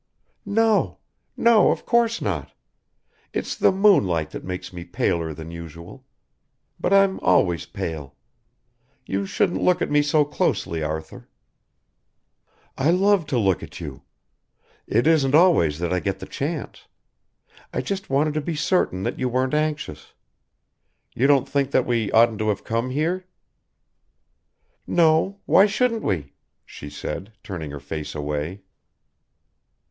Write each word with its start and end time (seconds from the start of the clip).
"No, 0.47 0.97
no 1.37 1.69
of 1.69 1.85
course 1.85 2.23
not. 2.23 2.51
It's 3.33 3.55
the 3.55 3.71
moonlight 3.71 4.31
that 4.31 4.43
makes 4.43 4.73
me 4.73 4.83
paler 4.83 5.31
than 5.31 5.51
usual. 5.51 6.07
But 6.79 6.91
I'm 6.91 7.19
always 7.19 7.67
pale. 7.67 8.15
You 9.05 9.27
shouldn't 9.27 9.61
look 9.61 9.79
at 9.79 9.91
me 9.91 10.01
so 10.01 10.25
closely, 10.25 10.81
Arthur." 10.81 11.29
"I 12.79 12.89
love 12.89 13.27
to 13.27 13.37
look 13.37 13.61
at 13.61 13.79
you. 13.79 14.01
It 14.87 15.05
isn't 15.05 15.35
always 15.35 15.77
that 15.77 15.93
I 15.93 15.99
get 15.99 16.17
the 16.17 16.25
chance. 16.25 16.87
I 17.71 17.81
just 17.81 18.09
wanted 18.09 18.33
to 18.33 18.41
be 18.41 18.55
certain 18.55 19.03
that 19.03 19.19
you 19.19 19.29
weren't 19.29 19.53
anxious. 19.53 20.15
You 21.13 21.27
don't 21.27 21.47
think 21.47 21.69
that 21.69 21.85
we 21.85 22.11
oughtn't 22.11 22.39
to 22.39 22.49
have 22.49 22.63
come 22.63 22.89
here?" 22.89 23.27
"No, 24.87 25.37
why 25.45 25.67
shouldn't 25.67 26.01
we?" 26.01 26.33
she 26.65 26.89
said, 26.89 27.33
turning 27.43 27.69
her 27.69 27.79
face 27.79 28.15
away. 28.15 28.63